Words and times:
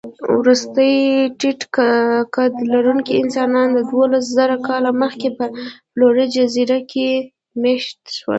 وروستي 0.37 0.91
ټيټقدلرونکي 1.39 3.13
انسانان 3.23 3.67
دوولسزره 3.77 4.57
کاله 4.67 4.91
مخکې 5.03 5.29
په 5.37 5.45
فلور 5.91 6.15
جزیره 6.35 6.79
کې 6.91 7.07
مېشته 7.61 8.07
شول. 8.17 8.29